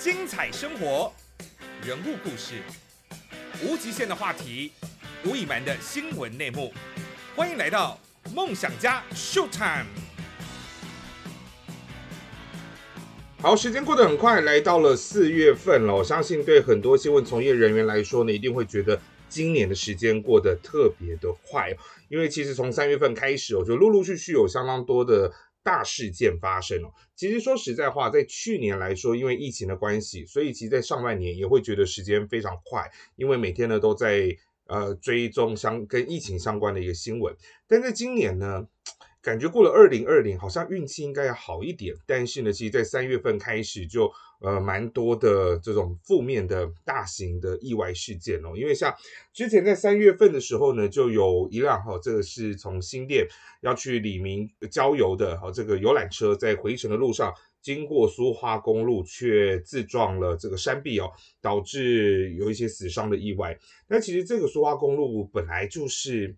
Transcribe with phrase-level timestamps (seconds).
[0.00, 1.12] 精彩生活，
[1.86, 2.62] 人物故事，
[3.62, 4.72] 无极限的话题，
[5.26, 6.72] 无隐瞒的新闻内幕，
[7.36, 8.00] 欢迎来到
[8.34, 9.84] 梦想家 Show time。
[13.42, 15.94] 好，时间过得很快，来到了四月份了。
[15.94, 18.98] 我相信对很多新闻从业人员来说呢，一定会觉得
[19.28, 21.76] 今年的时间过得特别的快，
[22.08, 25.30] 因为其实从三月份开始，我就陆陆续续有相当多的
[25.62, 26.92] 大事件发生哦。
[27.14, 37.34] 其实说实在话，在去年来说，因为疫情的关系，所以其实在上半年也会觉得时间非常快，因为每天呢都在呃追踪相跟疫情相关的一个新闻。
[37.66, 38.66] 但在今年呢？
[39.22, 48.52] 感觉过了二零二零，好像运气应该要好一点，但是呢，其实，在三月份开始就呃蛮多的这种负面的大型的意外事件哦。
[48.56, 48.94] 因为像
[49.32, 53.26] 之前在三月份的时候呢，就有一辆哈，这个是从新店
[53.60, 57.32] 要去李明郊游的哈，这个游览车在回程的路上
[57.62, 63.58] 经过苏花公路，却自撞了这个山壁哦，导致有一些死伤的意外。
[63.88, 66.36] 那其实这个苏花公路本来就是。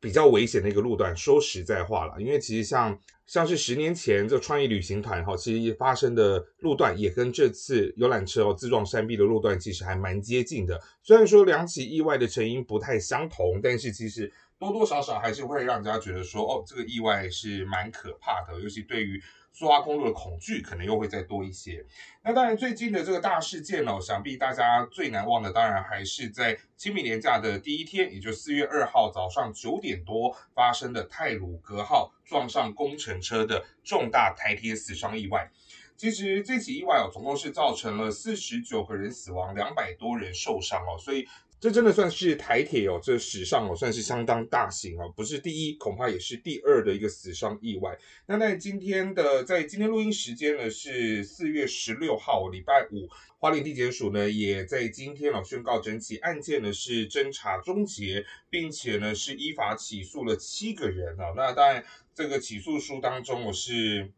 [0.00, 10.80] 比较危险的一个路段，说实在话了，因为其实像像是十年前这创意旅行团哈，其实发生的路段也跟这次游览车哦自撞山壁的路段其实还蛮接近的。
[11.02, 19.22] 虽然说两起意外的成因不太相同，但是其实多多少少还是会让人家觉得说，哦，这个意外是蛮可怕的，尤其对于。
[19.52, 21.84] 苏花公路的恐惧可能又会再多一些。
[22.24, 35.50] 那当然，最近的这个大事件哦，想必大家最难忘的，当然还是在清明年假的第一天，也就四月二号早上九点多发生的泰鲁格号撞上工程车的重大台铁死伤意外。
[35.96, 41.28] 其实这起意外哦，总共是造成了四十九个人死亡，两百多人受伤哦，所以。
[41.62, 47.96] 这真的算是台铁哦，这史上哦算是相当大型哦，不是第一，恐怕也是第二的一个死伤意外。
[48.26, 61.32] 那在今天的，在今天录音时间呢是四月十六号，礼拜五，花莲地检署呢也在今天哦宣告整起案件呢是侦查终结，并且呢是依法起诉了七个人啊。
[61.36, 64.10] 那当然，这个起诉书当中我是。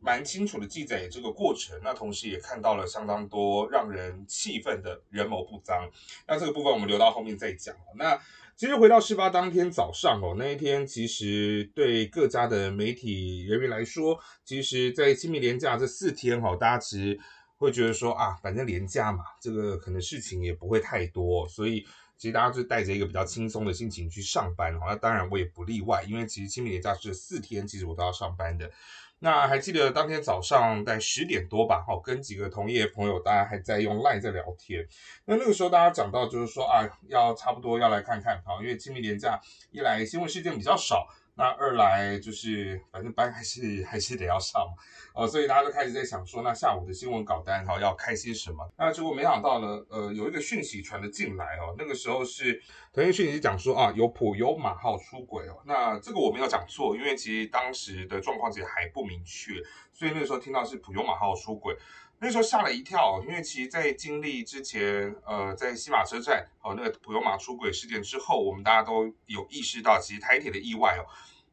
[0.00, 5.90] 蛮清楚的记载这个过程，那同时也看到了相当多让人气愤的人谋不臧。
[6.26, 7.74] 那这个部分我们留到后面再讲。
[7.96, 8.18] 那
[8.56, 17.20] 其实回到事发当天早上哦，那一天其实对各家的媒体人员来说，其实，在清明连假这四天哈，大家其实
[17.58, 21.80] 会觉得说啊，反正连假嘛，这个可能事情也不会太多，所以
[22.16, 24.74] 其实大家就带着一个比较轻松的心情去上班。
[24.80, 28.70] 那当然我也不例外，因为其实清明连假是四天，其实我都要上班的。
[29.18, 31.84] 那还记得当天早上在十点多吧？
[31.88, 34.86] 哦，跟几个同业朋友，大家还在用 Line 在聊天。
[35.24, 39.40] 那那个时候大家讲到，就是说啊，要差不多要来看看啊，因为清明年假
[39.70, 41.08] 一来新闻事件比较少。
[41.38, 44.66] 那二来就是，反正班还是还是得要上，
[45.14, 48.66] 哦，所以大家就开始在想说，那下午的新闻稿单哈要开些什么？
[48.78, 52.58] 那结果没想到呢，呃，有一个讯息传了进来哦，那个时候是
[52.90, 59.52] 腾讯讯息讲说啊，有普优马号出轨哦，那这个我没有讲错，因为其实当时的状况其实还不明确，
[59.92, 61.76] 所以那个时候听到是普优马号出轨。
[62.18, 71.04] 那时候吓了一跳，因为其实，在经历之前，呃，在西马车站哦那个普悠玛出轨事件之后，我们大家都有意识到，其实台铁的意外哦，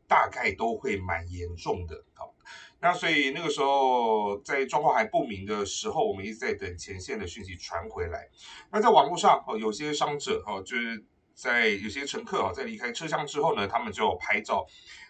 [0.08, 2.06] 大概都会蛮严重的。
[2.14, 2.34] 好，
[2.80, 8.30] 那所以那个时候在状况还不明的时候，我们一直在等前线的讯息传回来。
[8.72, 11.04] 那在网络上哦，有些伤者哦，就是
[11.34, 14.66] 在有些乘客哦，在离开车厢之后呢，他们就拍照，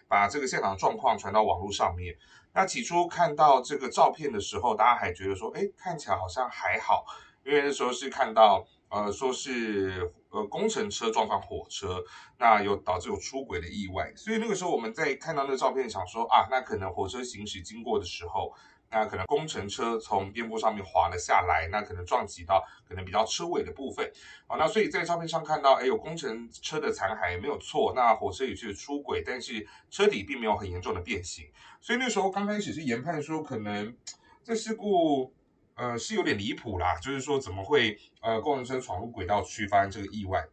[0.08, 2.16] 把这个现场状况传到网络上面。
[2.54, 7.04] 那起初看到这个照片的时候，大家还觉得说，哎，看起来好像还好，
[7.44, 12.02] 因为那时候是看到，呃，说是呃工程车撞上火车，
[12.38, 18.54] 那有导致有出轨的意外，所以那个时候我们在看到那个照片，想说啊，那可能火车行驶经过的时候。
[18.90, 24.08] 那可能工程车从边坡上面滑了下来，那可能撞击到可能比较车尾的部分，
[24.46, 31.50] 好，那所以在照片上看到，哎，有工程车的残骸没有错，那火车也是出轨，但是车底并没有很严重的变形，
[31.80, 33.96] 所以那时候刚开始是研判说，可能
[34.44, 35.34] 这事故
[35.74, 40.46] 呃是有点离谱啦，就是说怎么会呃工程车闯入轨道区发生这个意外，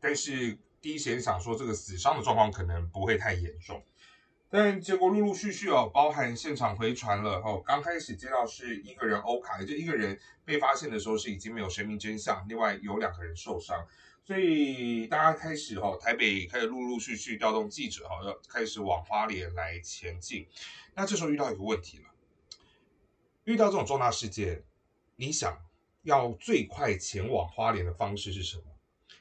[0.00, 3.80] 但是第一时间想说这个死伤的状况可能不会太严重。
[4.50, 7.62] 但结果陆陆续续哦，包含现场回传了哦。
[7.66, 13.86] 刚开始接到是一个人欧卡，就一个人被发现的时候是已经没有生命真相，另外有两个人受伤，
[14.24, 20.46] 所以大家开始哦，台北开始陆陆续续调动记者哦，要开始往花莲来前进。
[20.94, 22.04] 那这时候遇到一个问题了，
[23.44, 24.64] 遇到这种重大事件，
[25.16, 25.58] 你想
[26.04, 28.62] 要最快前往花莲的方式是什么？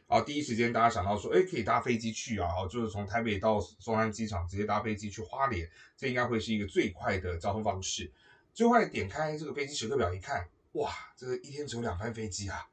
[0.07, 8.09] 啊，第一时间大家想到说，哎，可以搭飞机去啊，就是从台北到松山机场直接搭飞机去花莲，这应该会是一个最快的交通方式。
[8.53, 12.67] 就后点开这个飞机时刻表一看，哇，这个一天只有两班飞机啊！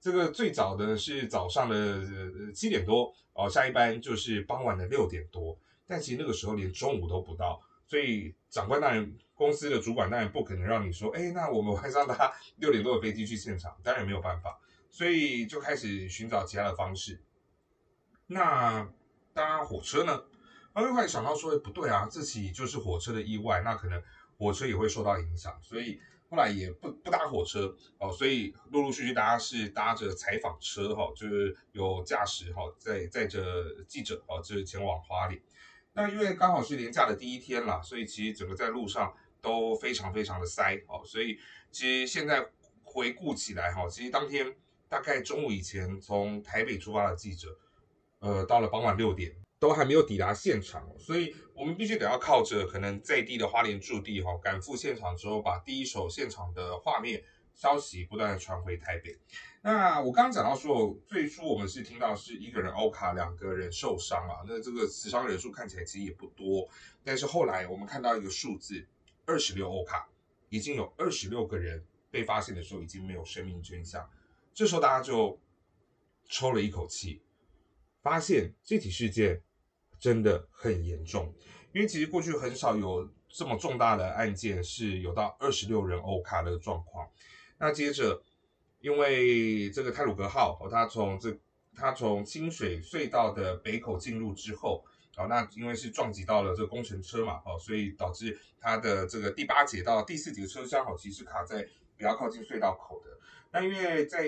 [0.00, 5.56] 这个最早的是早上的七点多哦，下一班就是傍晚的六点多。
[5.86, 14.58] 但其实那个时候连中午都不到，所以长官当然公司的主管当然不可能让你说，哎，那我们晚上搭六点多的飞机去现场，当然没有办法，
[14.92, 17.20] 所以就开始寻找其他的方式。
[18.28, 18.88] 那
[19.34, 20.22] 搭火车呢？
[20.72, 24.00] 后来想到说，不对啊，这起就是火车的意外，那可能
[24.38, 26.00] 火车也会受到影响，所以。
[26.30, 35.38] 后来也不不搭火车哦，所以陆陆续续大家是搭着采访车哈，就是有驾驶哈，载载着记者哦，就是前往花莲。
[35.92, 41.38] 那因为刚好是年假的第一天啦，所以其实整个在路上都非常非常的塞哦，所以
[41.70, 42.48] 其实现在
[42.82, 44.56] 回顾起来哈，其实当天
[44.92, 47.58] 大概中午以前从台北出发的记者，
[48.18, 49.34] 呃，到了傍晚六点。
[49.58, 57.22] 都还没有抵达现场，所以我们必须得要靠着可能在地的花莲驻地哈，赶赴现场之后，把第一手现场的画面
[57.54, 59.16] 消息不断的传回台北。
[59.62, 66.68] 那我刚刚讲到说，最初我们是听到是一个人欧卡，两个人受伤啊，那这个死伤人数看起来其实也不多，
[67.04, 68.84] 但是后来我们看到一个数字，
[69.24, 70.08] 二十六欧卡，
[70.48, 74.04] 已经有二十六个人被发现的时候已经没有生命真相，
[74.54, 75.40] 这时候大家就
[76.28, 77.22] 抽了一口气，
[78.02, 79.42] 发现这起事件。
[80.02, 81.32] 真的很严重，
[81.72, 87.08] 因为其实过去很少有这么重大的案件是有到二十六人欧卡的状况。
[87.56, 88.20] 那接着，
[88.80, 91.38] 因为这个泰鲁格号哦，它从这
[91.76, 94.84] 它从清水隧道的北口进入之后，
[95.16, 101.62] 哦，那因为是撞击到了这个工程车嘛，哦，所以导致它的这个第八节到第四节车厢哦，其实卡在
[101.96, 103.10] 比较靠近隧道口的。
[103.52, 104.24] 那因为在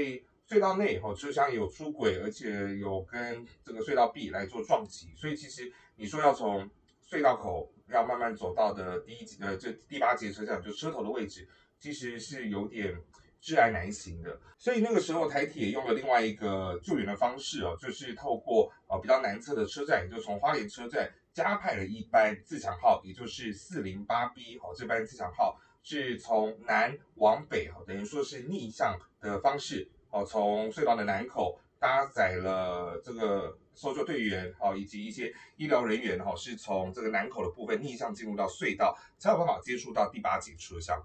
[0.46, 6.70] 隧道内哦，车厢有出轨，而且有跟这个隧道壁来做撞击，所以其实你说要从
[7.02, 11.48] 隧道口要慢慢走到的第一节呃这第八节车厢就车头的位置，
[11.80, 12.94] 其实是有点
[13.40, 14.38] 至爱难行的。
[14.58, 29.88] 所以那个时候台铁用了另外一个救援的方式哦，就是透过呃比较南侧的车站，也就从花莲车站加派了一班自强号，也就是四零八 B 哦，这班自强号是从南往北哈，等于说是逆向的方式。
[30.10, 41.04] 哦，从隧道的南口搭载了这个搜救队员，好，以及一些医疗人员，哈，是从这个南口的部分逆向进入到隧道，才有办法接触到第八节车厢。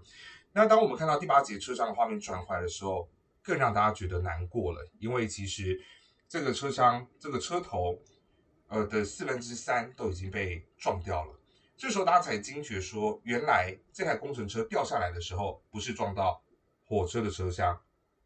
[0.54, 3.10] 那当我们看到第八节车厢的画面传回来的时候，
[3.42, 5.82] 更让大家觉得难过了，因为其实
[6.28, 8.00] 这个车厢这个车头，
[8.68, 11.39] 呃的四分之三都已经被撞掉了。
[11.80, 16.44] 这时候大家才惊觉说，原来这台工程车掉下来的时候，不是撞到
[16.84, 17.80] 火车的车厢。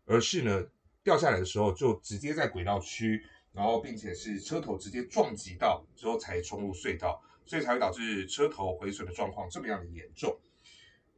[0.06, 0.66] 而是呢，
[1.02, 3.24] 掉下来的时候就直接在轨道区，
[3.54, 10.38] 然后并且是车头直接撞击到之后才冲入隧道，所以才会导致车头毁损的状况这么样的严重。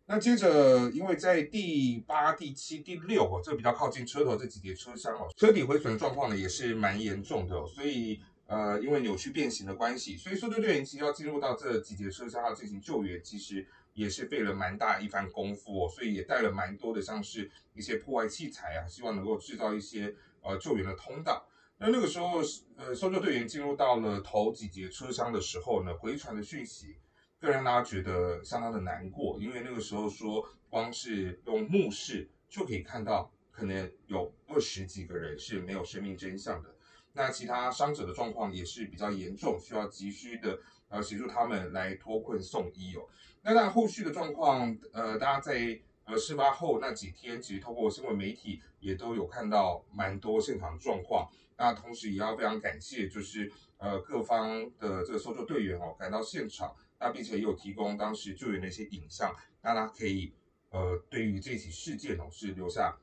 [0.05, 13.65] 那接着，因为在第八、第七、第六哦，这比较靠近车头这几节车厢哦，车底毁损的状况呢也是蛮严重的，所以呃，因为扭曲变形的关系，所以搜救队员其实要进入到这几节车厢要进行救援，其实。
[13.95, 21.47] 也是费了蛮大一番功夫哦，所以也带了蛮多的，像是一些破坏器材啊，希望能够制造一些呃救援的通道。
[21.77, 22.41] 那那个时候，
[22.75, 26.97] 呃，搜救队员进入到了头几节车厢的时候呢，回传的讯息
[27.39, 36.74] 更让大家觉得相当的难过，因为那个时候说，光是用目视就可以看到，可能有二十几个人是没有生命真相的。
[37.15, 43.07] 那其他伤者的状况也是比较严重，需要急需的呃协助他们来脱困送医哦。
[43.41, 51.29] 那当然，后续的状况，呃，大家在呃事发后那几天，其实透过新闻媒体也都有看到蛮多现场状况。
[51.57, 60.33] 那同时也要非常感谢，就是呃各方的这个搜救队员哦赶到现场，那并且也有提供当时救援的一些影像，大家可以
[60.71, 62.97] 呃对于这起事件哦是留下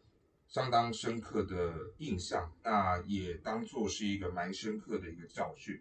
[0.53, 5.81] 相当深刻的印象，那也当做是一个蛮深刻的一个教训。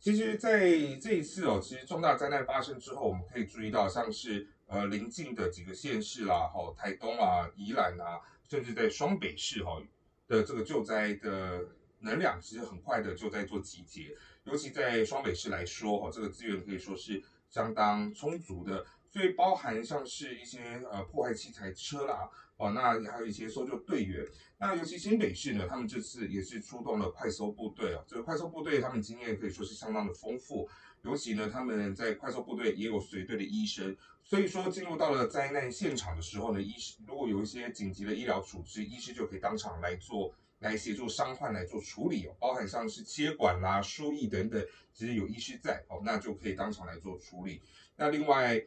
[0.00, 9.80] 其实，在这一次哦，其实重大灾难发生之后，我们可以注意到，像是呃临近的几个县市啦，哈，台东啊、宜兰啊，甚至在双北市哈
[10.26, 11.64] 的这个救灾的
[12.00, 14.14] 能量，其实很快的就在做集结。
[14.42, 22.28] 尤其在双北市来说，哈，这个资源可以说是相当充足的，所以包含像是一些呃破坏器材车啦。
[22.56, 24.24] 哦，那还有一些搜救队员，
[24.58, 28.04] 那尤其新北市呢，他们这次也是出动了快搜部队啊。
[28.06, 30.68] 这个快搜部队他们经验可以说是相当的丰富，
[31.02, 47.60] 尤其呢他们在快搜部队也有随队的医生，所以说进入到了灾难现场的时候呢，医师如果有一些紧急的医疗处置，医师就可以当场来做，来协助伤患来做处理哦，包含像是切管啦、输液等等，其实有医师在哦，那就可以当场来做处理。
[47.96, 48.64] 那另外。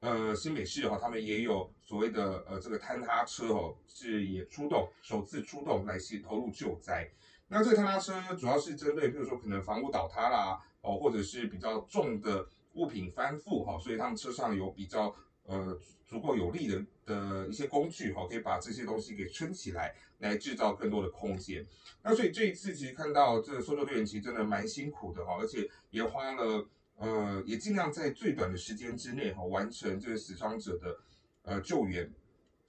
[0.00, 7.08] 呃新北市哈，他们也有所谓的呃这个坍塌车哦，是也出动首次出动来去投入救灾。
[7.48, 15.14] 那这个坍塌车主要是针对，比如说可能房屋倒塌啦，哦，或者是比较重的物品翻覆哈，所以他们车上有比较
[15.44, 21.66] 呃足够有力的的一些工具哈，可以把这些东西给撑起来，来制造更多的空间。
[22.02, 26.66] 那所以这一次其实看到这个搜救队员其实真的蛮辛苦的哈，而且也花了
[27.00, 30.96] 呃也尽量在最短的时间之内哈完成这个死伤者的
[31.42, 32.08] 呃救援，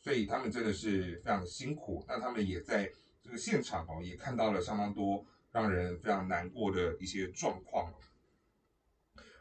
[0.02, 2.04] 所以他们真的是非常辛苦。
[2.08, 2.92] 那他们也在。
[3.24, 7.94] 这个现场哦，也看到了相当多让人非常难过的一些状况，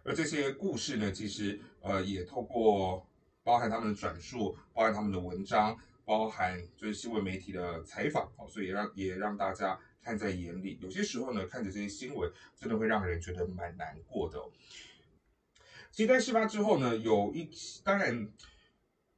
[0.04, 3.08] 而这些故事呢，其实呃也透过
[3.42, 10.78] 包含他们的转述，包含他们的文章，包含就是新闻媒体的采访哦，所以让也让大家看在眼里。
[10.80, 14.38] 有些时候呢，看着这些新闻，真的会让人觉得蛮难过的。
[15.90, 17.50] 其实，在事发之后呢，有一
[17.82, 18.32] 当然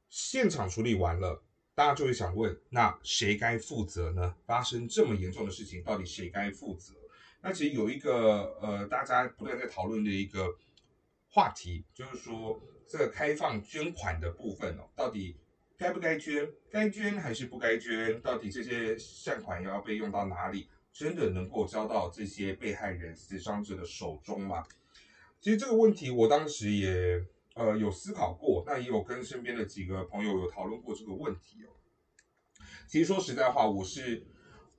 [0.09, 1.43] 现场处理完了。
[1.75, 4.35] 大家就会想问，那谁该负责呢？
[4.45, 6.93] 发生这么严重的事情，到底谁该负责？
[7.41, 10.55] 那其实有一个呃，大家不断在讨论的一个
[11.29, 15.35] 话题，就是说这个开放捐款的部分哦，到底
[15.83, 16.49] 该不该捐？
[16.71, 18.21] 该捐还是不该捐？
[18.21, 20.69] 到底这些善款要被用到哪里？
[20.93, 24.63] 真的能够交到这些被害人、死伤者的手中吗？
[25.41, 27.25] 其实这个问题，我当时也。
[27.55, 31.69] 呃，有思考过，那也有跟身边的几个朋友有讨论过这个问题哦。
[32.87, 34.25] 其实说实在话，我是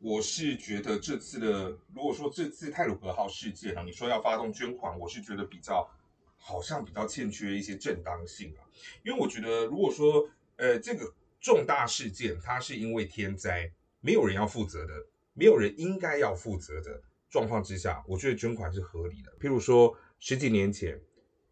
[0.00, 5.88] 我是觉得这次的，如果说这次泰鲁格号事件啊，你说要发动捐款，我是觉得比较
[6.37, 8.66] 好像比较欠缺一些正当性啊。
[9.04, 14.92] 因为我觉得，如果说呃这个重大事件它是因为天灾，没有人要负责的，
[15.32, 19.32] 没有人应该要负责的状况之下，我觉得捐款是合理的。
[19.40, 21.00] 譬如说十几年前。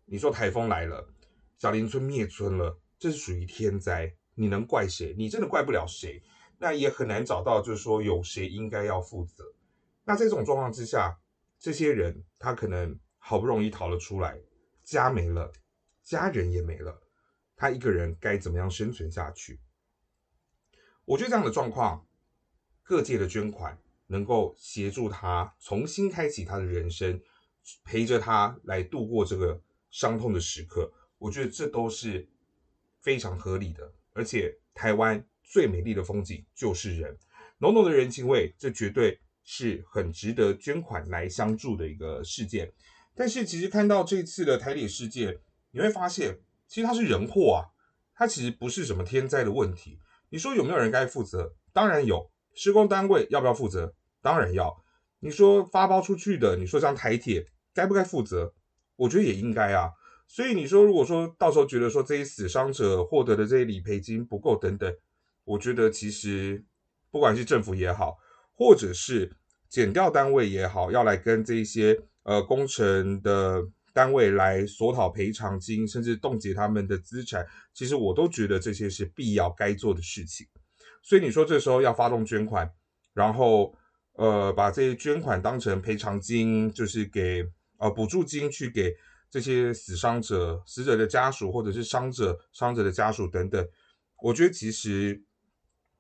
[0.05, 1.09] 你说台风来了，
[1.57, 5.15] 小林村灭村了，这是属于天灾，你能怪谁？
[5.17, 6.23] 你真的怪不了谁，
[6.59, 9.45] 那也很难找到，就是说有谁应该要负责。
[10.05, 11.19] 那在这种状况之下，
[11.59, 14.39] 这些人他可能好不容易逃了出来，
[14.83, 15.51] 家没了，
[16.03, 17.01] 家人也没了，
[17.63, 19.61] 他一个人该怎么样生存下去？
[21.05, 22.05] 我觉得这样的状况，
[22.83, 23.79] 各界的捐款
[24.09, 27.23] 能够协助他重新开启他的人生，
[27.85, 29.63] 陪着他来度过这个。
[29.91, 32.27] 伤痛的时刻，我觉得这都是
[33.03, 33.93] 非常合理的。
[34.15, 37.15] 而且，台湾最美丽的风景就是人，
[37.59, 42.73] 浓浓的人情味，这绝对是很值得捐款来相助的一个事件。
[43.15, 45.39] 但是，其实看到这次的台铁事件，
[45.73, 46.39] 你会发现，
[46.73, 47.69] 其实它是人祸啊，
[48.15, 49.99] 它其实不是什么天灾的问题。
[50.31, 51.55] 你说有没有人该负责？
[51.71, 52.31] 当然有。
[52.55, 53.93] 施工单位要不要负责？
[54.23, 54.83] 当然要。
[55.21, 58.55] 你说发包出去的，你说像台铁该不该负责？
[58.97, 59.91] 我觉得也应该啊，
[60.27, 64.91] 所以你说，如果说到时候觉得说这些死伤者获得的这些理赔金不够等等，
[65.45, 66.65] 我觉得其实
[67.11, 68.17] 不管是政府也好，
[68.55, 69.37] 或者是
[69.69, 73.63] 减掉单位也好，要来跟这些呃工程的
[73.93, 80.47] 单位来索讨赔偿金，甚至冻结他们的资产，其实我都觉得这些是必要该做的事情。
[81.03, 82.73] 所以你说这时候要发动捐款，
[83.15, 83.75] 然后
[84.15, 87.45] 呃把这些捐款当成赔偿金，就是给。
[87.79, 88.95] 呃，补助金去给
[89.29, 93.69] 这些死伤者、死者的家属，或者是伤者、伤者的家属等等，
[94.23, 95.21] 我觉得其实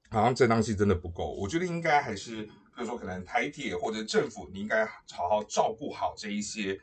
[0.08, 1.34] 好像正当性真的不够。
[1.34, 6.80] 我觉得应该还是，比如说可能台铁或者政府，你应该好好照顾好这一些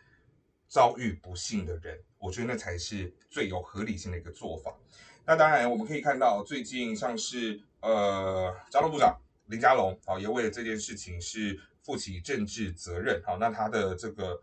[0.70, 2.02] 遭遇不幸的人。
[2.18, 4.74] 我觉得那才是最有合理性的一个做法。
[5.26, 13.22] 那当然，我们可以看到最近像是呃，交通部长林佳龙啊，也为了这件事情是负起政治责任。
[13.26, 14.42] 好，那他的这个。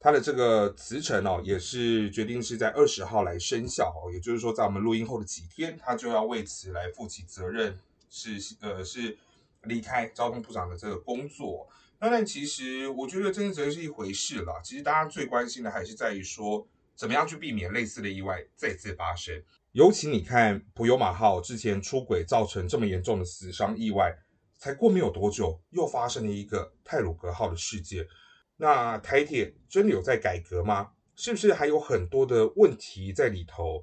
[0.00, 7.78] 他的这个辞呈哦，也是决定是在二十号来生效哦，也就是说，在我们录音后的几天，他就要为此来负起责任，
[8.10, 9.16] 是呃是
[9.62, 11.66] 离开交通部长的这个工作。
[12.04, 14.60] 当然，其实我觉得真的责任是一回事了。
[14.62, 19.42] 其实大家最关心的还是在于说，怎么样去避免类似的意外再次发生。
[19.72, 24.14] 尤其你看普悠马号之前出轨造成这么严重的死伤意外，
[24.58, 28.06] 才过没有多久，又发生了一个泰鲁格号的事件。
[28.58, 30.90] 那台铁真的有在改革吗？
[31.16, 33.82] 是不是还有很多的问题在里头，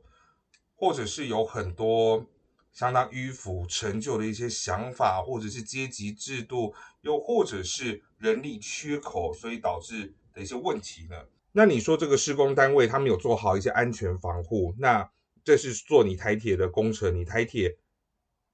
[0.75, 2.23] 或者是有很多
[2.71, 11.25] 相当迂腐陈旧的一些想法，或者是阶级制度，又或者是人力缺口，所以导致的一些问题呢？
[11.53, 15.11] 那你说这个施工单位他们有做好一些安全防护，那
[15.43, 17.75] 这是做你台铁的工程，你台铁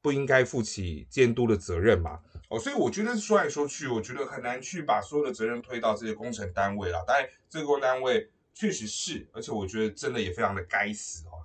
[0.02, 2.22] 不应该负起监督的责任吗？
[2.50, 7.04] 哦，所以我觉得说来说去，我觉得很难去把所有的责任推到这些工程单位了。
[7.06, 11.44] 当然，这个工单位确实是，而且我觉得真的也非常的该死哦。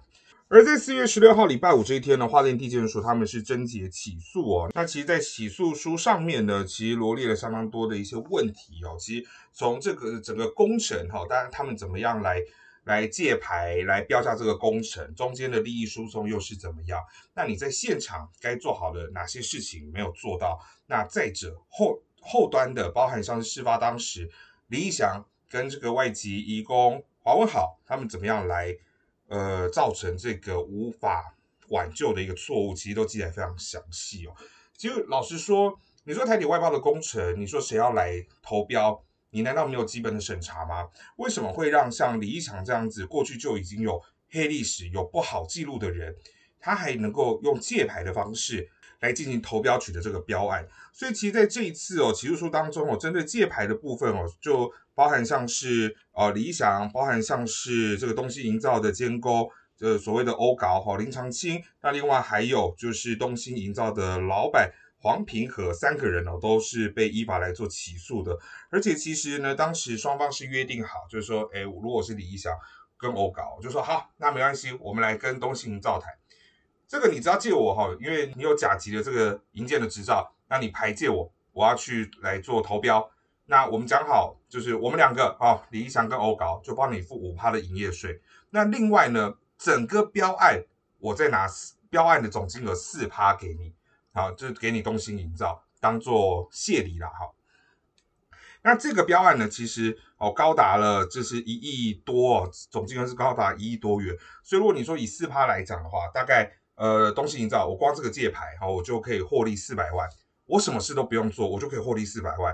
[0.54, 4.70] 而在四月十六号礼拜五这一天呢，花莲地检署他们是侦结起诉哦。
[4.74, 8.94] 那其实，在起诉书上面呢，其实罗列了相当多的一些问题哦。
[8.98, 12.38] 其实从这个整个工程哈，当然他们怎么样来
[12.84, 17.00] 来借牌、来标价这个工程，中间的利益输送又是怎么样？
[17.34, 20.60] 那你在现场该做好的哪些事情没有做到？
[20.86, 24.30] 那再者后后端的，包含像是事发当时
[24.66, 28.76] 李义祥跟这个外籍义工华文好，他们怎么样来？
[29.32, 31.34] 呃，造成这个无法
[31.70, 34.34] 挽救的一个错误，其实都记载非常详细哦。
[34.76, 35.74] 其实老实说，
[36.04, 40.86] 你说台铁外包的工程，你说谁要来投标，你难道没有基本的审查吗？
[41.16, 46.14] 为什么会让像李一强这样子，过去就已经有黑历史、有不好记录的人，
[46.60, 48.70] 他还能够用借牌的方式
[49.02, 50.66] 来进行投标取得这个标案？
[50.94, 54.72] 所以，其实在这一次哦起诉书当中哦，针对借牌的部分哦，就。
[54.94, 59.48] 包含像是呃理想，包含像是这个东西营造的监工，
[59.80, 68.38] 呃所谓的欧搞哈林长青，那另外还有就是东兴营造的老板黄平和三个人哦，都是被依法来做起诉的。
[68.68, 72.52] 而且其实呢，当时双方是约定好，就是说，哎，如果是理想
[72.98, 76.12] 跟欧搞，就说好，那没关系，我们来跟东兴营造谈。
[76.92, 83.10] 这个你只要借我哈，因为你有甲级的这个营建的执照，那你牌借我，我要去来做投标。
[83.46, 88.20] 那我们讲好，就是我们两个啊，李一祥跟欧高就帮你付五趴的营业税。
[88.50, 90.62] 那另外呢，整个标案
[90.98, 91.48] 我再拿
[91.88, 93.72] 标案的总金额四趴给你，
[94.12, 97.32] 好，就是给你东兴营造当做谢礼了哈。
[98.60, 104.14] 那这个标案呢，其实哦高达了，就是一亿多，总金额是高达一亿多元。
[104.42, 110.08] 所以如果你说以四趴来讲的话，大概呃东西营造我光这个借牌哈，我就可以获利四百万，
[110.46, 112.52] 我什么事都不用做，我就可以获利四百万。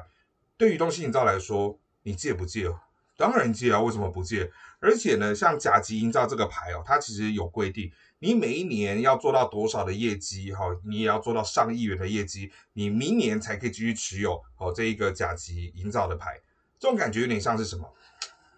[0.59, 2.71] 对于东西营造来说，你借不借？
[3.17, 4.51] 当然借啊，为什么不借？
[4.81, 16.39] 而且呢，像甲级营造这个牌哦，它其实有规定，你每一年要做到多少的业绩哈，你也要做到上亿元的业绩，你明年才可以继续持有哦这一个甲级营造的牌。
[16.79, 17.91] 这种感觉有点像是什么？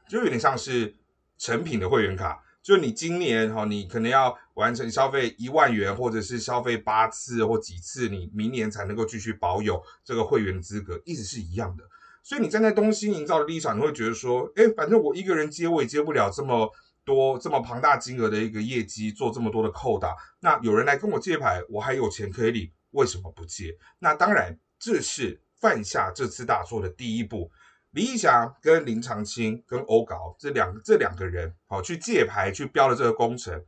[0.08, 0.96] 就有点像是
[1.38, 11.84] 成品的会员卡，就你今年哈，你可能要完成消费一万元，或者是消费八次或几次，你明年才能够继续保有这个会员资格，意思是一样的。
[12.22, 16.70] 所以你站在东兴营造的立场，你会觉得说，哎，反正我一个人接我也接不了这么
[17.02, 20.14] 多这么庞大金额的一个业绩，做这么多的扣打。
[20.40, 23.74] 那有人来跟我借牌，我还有钱可以领，为什么不借？
[23.98, 27.50] 那当然，这是犯下这次大错的第一步。
[27.90, 33.64] 李义祥跟林长青跟欧高这两这两个人，好去借牌去标了这个工程。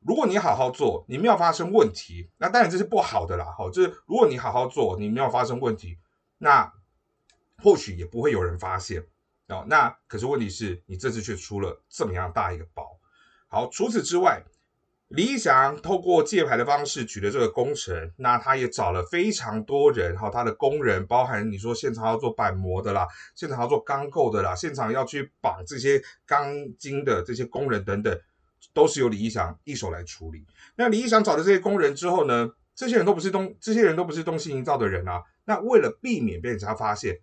[0.00, 3.54] 如果你好好做，你没有发生问题，那当然这是不好的啦。
[3.56, 5.98] 好，就是如果你好好做，你没有发生问题，
[6.38, 6.72] 那。
[7.62, 9.06] 或许也不会有人发现
[9.46, 9.64] 哦。
[9.68, 12.98] 那可是问题是你这次却出了这么样大一个包。
[13.46, 14.42] 好，除此之外，
[15.14, 28.18] 李祥透过借牌的方式取得这个工程，那他也找了非常多人哈，他的工人包含你说现场要做板模的啦，现场要做钢构的啦，现场要去绑这些钢筋的这些工人等等，
[28.72, 30.46] 都是由李祥一手来处理。
[30.76, 35.22] 那李祥找的这些工人之后呢，这些人都不是东，这些人都不是东西营造的人啊。
[35.44, 37.18] 那为了避免被人家发现。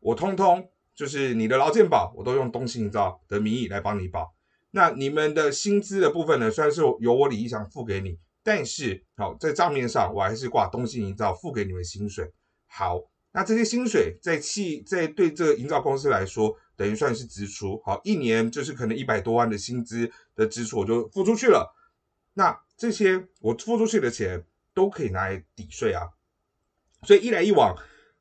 [0.00, 4.34] 我通通就是你的劳健保，我都用东兴营造的名义来帮你保。
[4.76, 12.32] 那你们的薪资的部分呢，虽然是由我李义祥付给你，但是好在账面上我还是挂东兴营造付给你们薪水。
[12.66, 13.00] 好，
[13.32, 17.80] 那这些薪水在企在对这个营造公司来说，等于算是支出。
[17.84, 21.72] 好，一年就是可能一百多万的薪资的支出，我就付出去了。
[22.32, 26.08] 那这些我付出去的钱都可以拿来抵税啊。
[27.04, 27.76] 所以一来一往，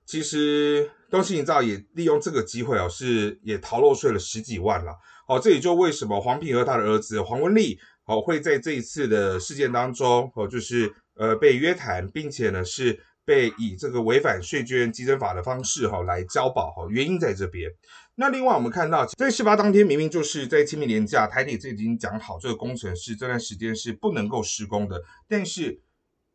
[0.06, 0.92] 其实。
[1.10, 4.98] 东兴营造也利用这个机会哦，是也逃漏税了十几万了。
[5.28, 17.72] 好，这也就为什么黄平和他的儿子黄文丽，好会在这一次的事件当中，哦，就是呃被约谈，并且呢是被以这个违反税捐稽征法的方式哈来交保哈，原因在这边。
[18.16, 25.82] 那另外我们看到，在事发当天，明明就是在清明年假，台铁这已经讲好，这个工程是这段时间是不能够施工的，但是。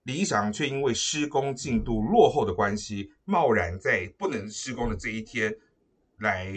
[0.04, 5.54] 李想却因为施工进度落后的关系，贸然在不能施工的这一天
[6.20, 6.50] 来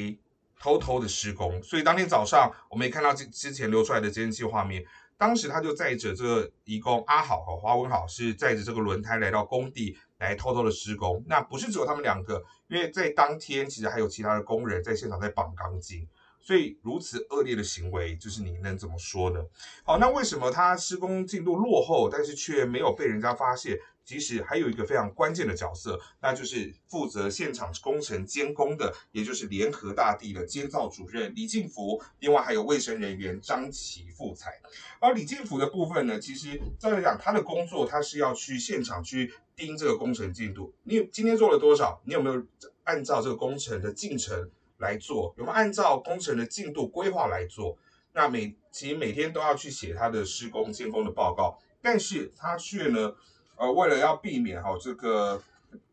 [0.61, 1.61] 偷偷的施工。
[1.63, 4.85] 所以当天早上，我们也看到之之前流出来的监视器画面，
[5.17, 11.23] 当时他就载着这个义工阿好和华文好，是载着这个轮胎来到工地来偷偷的施工。
[11.27, 16.07] 那不是只有他们两个，因为在当天其实还有其他的工人在现场在绑钢筋。
[16.43, 19.39] 所以如此恶劣的行为，就是你能怎么说呢？
[19.83, 23.77] 好，那为什么他施工进度落后，但是却没有被人家发现？
[24.11, 34.51] 其实还有一个非常关键的角色，那就是负责现场工程监工的，也就是联合大地的监造主任李进福，另外还有卫生人员张启富才。
[34.99, 40.73] 而李进福的部分呢，其实照来讲，他的工作他是要去现场去盯这个工程进度。
[40.83, 42.01] 你今天做了多少？
[42.03, 42.45] 你有没有
[42.83, 45.33] 按照这个工程的进程来做？
[45.37, 47.77] 有没有按照工程的进度规划来做？
[48.11, 53.15] 那每其实每天都要去写他的施工监工的报告，但是他却呢？
[53.61, 55.39] 呃，为了要避免哈这个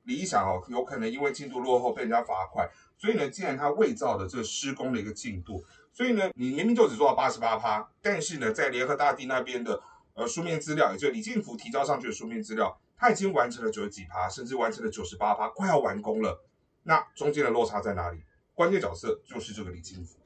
[0.05, 9.83] 理想哦，有可能因为进度落后被人家罚款，所以呢，既然他伪造的这个施工的一个进度，所以呢，你明明就只做到八十八趴，但是呢，在联合大地那边的
[10.15, 16.43] 呃书面资料，也就是李进福提交上去的书面资料，他已经完成了九十几趴，甚至完成了九十八趴，快要完工了。
[16.85, 18.23] 那中间的落差在哪里？
[18.55, 20.19] 关键角色就是这个李进福。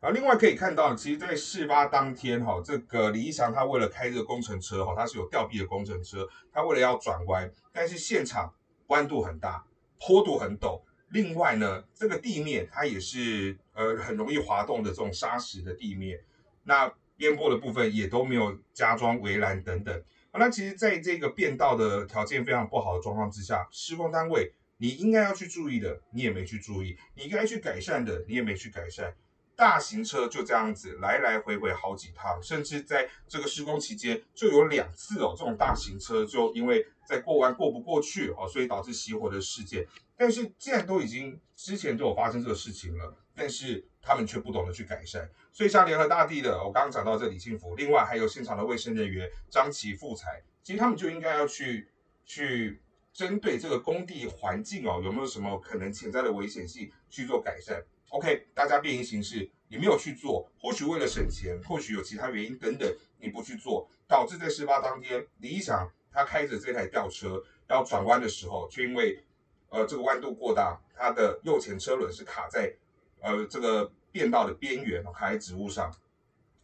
[0.00, 8.50] 啊，另外可以看到，其实，在事发当天，哈，这个李一祥他为了开这个工程车，哈，他是有吊臂的工程车，他为了要转弯，但是现场
[8.86, 9.62] 弯度很大，
[10.00, 16.18] 坡度很陡，另外呢，这个地面它也是呃很容易滑动的这种砂石的地面，
[16.64, 20.02] 那边坡的部分也都没有加装围栏等等。
[20.32, 29.14] 那其实，在这个变道的条件非常不好的状况之下，施工单位你应该要去注意的，你也没去注意；你应该去改善的，你也没去改善。
[29.60, 39.86] 大型车就这样子来来回回好几趟，甚至在这个施工期间就有两次哦，这种大型车就因为在过弯过不过去哦，所以导致熄火的事件。
[40.16, 45.28] 但是既然都已经之前就有发生这个事情了，但是他们却不懂得去改善。
[45.52, 51.86] 所以像联合大地的，我刚刚讲到这李庆福，另外还有现场的卫生人员张琪富才，其实他们就应该要去
[52.24, 52.80] 去
[53.12, 57.84] 针对这个工地环境哦，有没有什么可能潜在的危险性去做改善。
[58.10, 69.22] OK，大家变形形式，你没有去做，或许为了省钱，或许有其他原因等等，你不去做，导致在事发当天，李想他开着这台吊车要转弯的时候，却因为
[69.68, 72.74] 呃这个弯度过大，他的右前车轮是卡在
[73.20, 75.94] 呃这个变道的边缘，卡在植物上，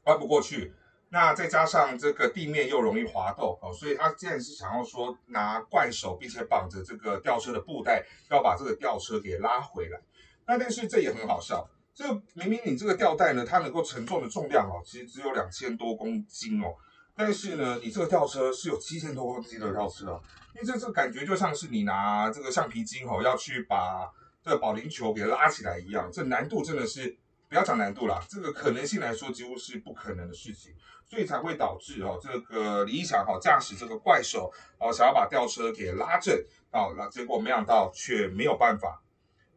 [0.02, 0.72] 弯不过去。
[1.08, 10.00] 那再加上这个地面又容易滑动哦，所以他既然是想要说拿怪手，并且绑着这个吊车的布袋，要把这个吊车给拉回来。
[10.46, 12.04] 那但是这也很好笑，这
[12.34, 16.74] 明明你这个吊带呢，它能够承重的重量哦，其实只有两千多公斤哦，
[17.16, 20.20] 但是呢，你这个吊车是有七千多公斤的吊车啊，
[20.54, 24.08] 因为这这感觉就像是你拿这个橡皮筋哦，要去把
[24.42, 27.16] 这个保龄球给拉起来一样，这难度真的是
[27.48, 30.72] 不要讲难度啦，这个可能性来说几乎是不可能的事情，
[31.04, 36.36] 所以才会导致哦，这个李想哦驾驶这个怪兽哦，想要把吊车给拉正
[36.70, 39.02] 哦，那结果没想到却没有办法。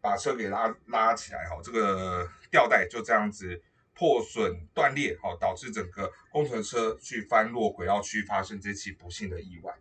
[0.02, 3.62] 把车给拉拉起来哈，这个吊带就这样子
[3.94, 9.74] 破损断裂哈，导致整个工程车去翻落轨道区，发生这起不幸的意外。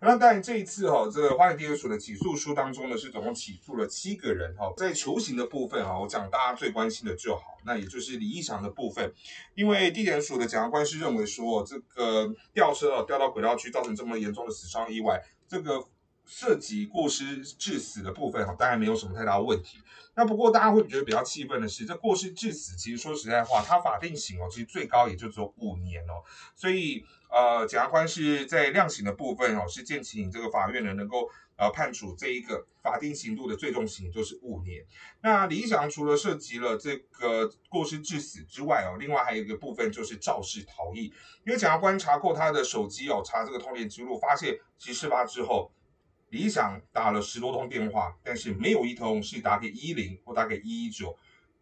[0.00, 9.12] 那当然这一次哈，这个花莲地检署的起诉书当中呢，是总共起诉了七个人哈，在求刑的部分哈，我讲大家最关心的就好，那也就是李义祥的部分，
[9.54, 15.84] 因为地检署的检察官是认为说，这个吊车哦掉到轨道区造成这么严重的死伤意外，这个。
[16.28, 19.78] 涉及过失致死的部分哈，当然没有什么太大的问题。
[20.14, 26.22] 那不过大家会觉得比较气愤的是，这过失致死其实说实在话，它法定刑哦，其实最高也就只有五年哦。
[26.54, 34.84] 所以呃，检察官是在量刑的部分哦，是建请这个法院呢能够呃判处这一个法定刑度的最重刑就是五年。
[35.22, 41.12] 那李想除了涉及了这个过失致死之外哦，另外还有一个部分就是肇事逃逸。
[41.46, 45.70] 因为检察官查扣他的手机哦，查这个通联记录，发现其事发之后。
[46.30, 51.16] 李想打了十多通电话，但是没有一通是打给一零或打给一一九，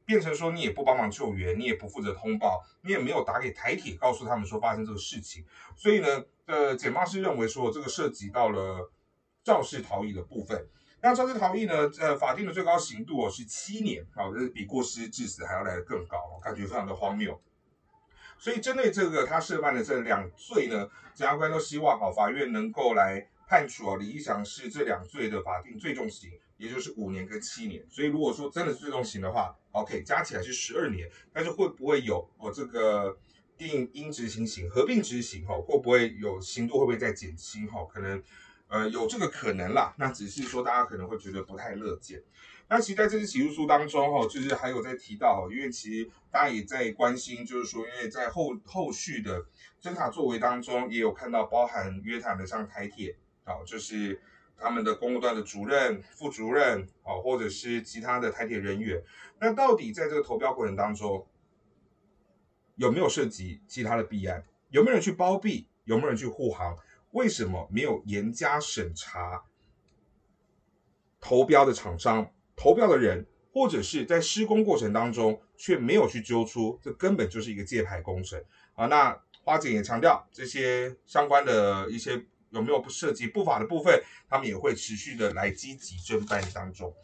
[0.04, 5.44] 变成说你也不帮忙救援，你也不负责通报，你也没有打给台铁告诉他们说发生这个事情。
[5.76, 8.90] 所以呢，呃，检方是认为说这个涉及到了
[9.44, 10.66] 肇事逃逸的部分。
[11.00, 17.40] 那肇事逃逸呢，呃，法定的最高刑度哦是七年，好，这是比过失致死还要来的更高，感觉非常的荒谬。
[18.36, 23.28] 所以针对这个他涉犯的这两罪呢，检察官都希望好法院能够来。
[23.46, 27.86] 判处啊，李义祥是这两罪的法定最重刑，也就是五年跟七年。
[27.88, 31.08] 所以如果说真的是最重刑的话，OK，加起来是十二年。
[31.32, 33.16] 但是会不会有我这个
[33.56, 35.54] 定应执行刑合并执行哈？
[35.60, 37.84] 会不会有刑度会不会再减轻哈？
[37.84, 38.20] 可能
[38.66, 39.94] 呃有这个可能啦。
[39.96, 42.20] 那只是说大家可能会觉得不太乐见。
[42.68, 49.46] 那其实在这次起诉书当中哈，就是还有在提到哈，因为其实大家也在关心，就是说因为在后后续的
[49.80, 53.16] 侦查作为当中，也有看到包含约谈的像台铁。
[53.46, 54.20] 好，就是
[54.58, 59.00] 他们的公务段的主任、副主任，好，或者是其他的台铁人员。
[59.38, 61.24] 那到底在这个投标过程当中，
[62.74, 64.44] 有没有涉及其他的弊案？
[64.70, 65.68] 有没有人去包庇？
[65.84, 66.76] 有没有人去护航？
[67.12, 69.44] 为什么没有严加审查
[71.20, 76.80] 投标的厂商、投标的人，或者是在施工过程当中却没有去揪出？
[76.82, 78.42] 这根本就是一个借牌工程
[78.74, 78.86] 啊！
[78.86, 86.94] 那花姐也强调，这些相关的一些有没有不涉及不法的部分，他们也会持续的来积极侦办当中。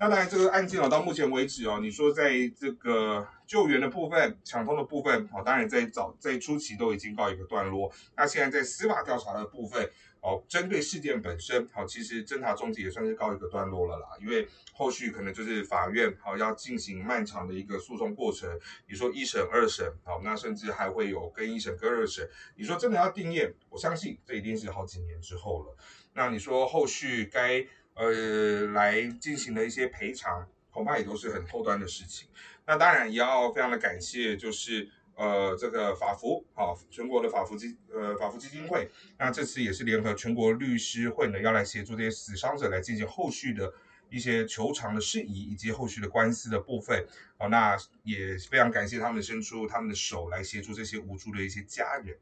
[0.00, 7.92] 那当然，这个案件哦，到目前为止哦，你说在这个救援的部分、抢通的部分，哦，当然在早在初期都已经告一个段落。
[8.16, 14.10] 那现在在司法调查的部分，哦，针对事件本身，好，其实侦查终结也算是告一个段落了啦。
[14.20, 18.48] 因为后续可能就是法院好要进行漫长的一个诉讼过程。
[18.88, 22.24] 你说一审、二审，好，那甚至还会有跟一审、跟二审。
[22.54, 25.76] 你说真的要定验，我相信这一定是好几年之后了。
[26.14, 27.66] 那你说后续该？
[27.98, 32.28] 呃，来进行的一些赔偿，恐怕也都是很后端的事情。
[32.64, 38.88] 那当然也要非常的感谢，就是呃这个法服，好，全国的法服基呃法服基金会。
[39.18, 43.74] 那这次也是联合全国律师会呢，要来协助这些死伤者来进行后续的
[44.10, 47.04] 一些求偿的事宜，以及后续的官司的部分。
[47.36, 52.16] 好，那也非常感谢他们伸出他们的手来协助这些无助的一些家人。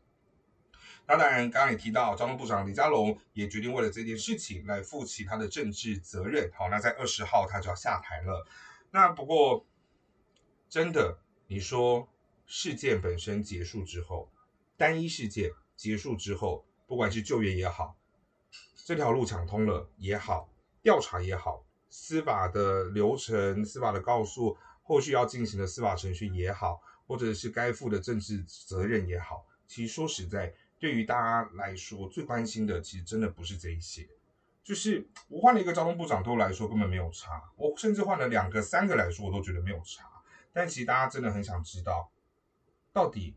[1.09, 6.51] 那当然，刚刚也提到，交通部长李佳龙也决定为了这件事情来负起他的政治责任。
[6.53, 8.45] 好，那在二十号他就要下台了。
[8.91, 9.65] 那不过，
[10.69, 12.09] 真的，你说
[12.45, 14.33] 事件本身结束之后，
[14.77, 17.97] 单一事件结束之后，不管是救援也好，
[18.85, 20.49] 这条路抢通了也好，
[20.83, 30.53] 调查也好，司法的流程、司法的告诉，后续要进行的司法程序也好，或者是该负的政治责任也好，其实说实在。
[30.79, 34.07] 对于大家来说，最关心的其实真的不是这一些，
[34.63, 37.43] 就是我换了一个交通部长，对我来说根本没有差。
[37.57, 40.05] 我甚至换了两个、三个来说，我都觉得没有差。
[40.53, 42.11] 但其实大家真的很想知道，
[42.93, 43.35] 到底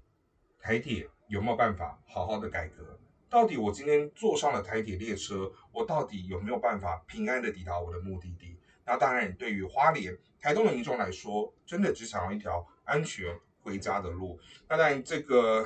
[0.59, 2.99] 台铁有没有办法好好的改革？
[3.29, 8.57] 到底我今天坐上了台铁列车，我到底有没有办法平安的抵达我的目的地？
[8.85, 14.37] 那当然，对于花莲、台东的民众来说，真的只想要一条安全回家的路。
[14.67, 15.65] 那当然，这个。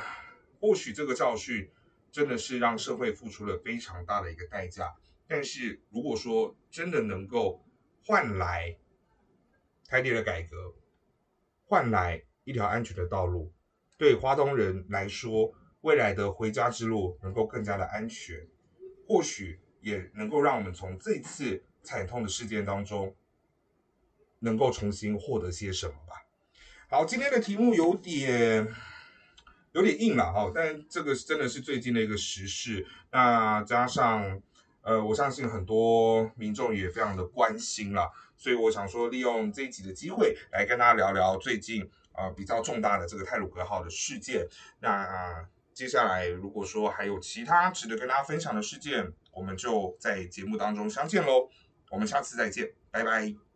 [0.64, 1.70] 或许这个教训
[2.10, 4.96] 真的是让社会付出了非常大的一个代价，
[5.28, 7.62] 但是如果说真的能够
[8.06, 8.74] 换来
[9.90, 10.74] 台铁的改革，
[11.66, 13.52] 换来一条安全的道路，
[13.98, 18.48] 对华东人来说，未来的回家之路能够更加的安全，
[19.06, 23.14] 或许也能够让我们从这次惨痛的事件当中，
[24.40, 26.26] 能够重新获得些什么吧。
[26.88, 28.74] 好，今天的题目有点。
[29.74, 34.42] 有点硬了哈，但这个真的是最近的一个时事，那加上
[34.82, 44.48] 呃，我相信很多民众也非常的关心了，所以我想说利用这一集的机会来跟大家聊聊最近啊比较重大的这个泰鲁格号的事件。
[44.80, 51.50] 那接下来如果说还有其他值得跟大家分享的事件，我们就在节目当中相见喽。
[51.90, 53.53] 我们下次再见，拜拜。